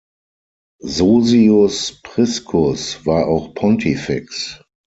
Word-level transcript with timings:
Sosius 0.83 2.01
Priscus 2.01 3.05
war 3.05 3.27
auch 3.27 3.53
Pontifex. 3.53 4.59